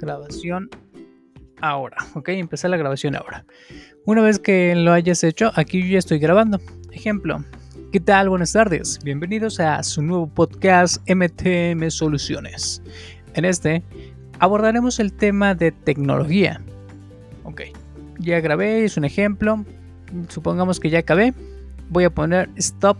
grabación 0.00 0.68
ahora. 1.60 1.96
Ok, 2.14 2.30
empezar 2.30 2.70
la 2.70 2.76
grabación 2.76 3.14
ahora. 3.14 3.44
Una 4.06 4.22
vez 4.22 4.38
que 4.38 4.74
lo 4.74 4.92
hayas 4.92 5.22
hecho, 5.22 5.52
aquí 5.54 5.82
yo 5.82 5.88
ya 5.88 5.98
estoy 5.98 6.18
grabando. 6.18 6.58
Ejemplo. 6.90 7.44
¿Qué 7.92 8.00
tal? 8.00 8.28
Buenas 8.28 8.52
tardes. 8.52 8.98
Bienvenidos 9.04 9.60
a 9.60 9.82
su 9.82 10.02
nuevo 10.02 10.26
podcast 10.26 10.98
MTM 11.08 11.90
Soluciones. 11.90 12.82
En 13.34 13.44
este 13.44 13.82
abordaremos 14.38 15.00
el 15.00 15.12
tema 15.12 15.54
de 15.54 15.72
tecnología. 15.72 16.60
Ok, 17.44 17.62
ya 18.18 18.40
grabé, 18.40 18.84
es 18.84 18.96
un 18.96 19.04
ejemplo. 19.04 19.64
Supongamos 20.28 20.80
que 20.80 20.88
ya 20.88 21.00
acabé. 21.00 21.34
Voy 21.90 22.04
a 22.04 22.10
poner 22.10 22.48
stop 22.56 22.96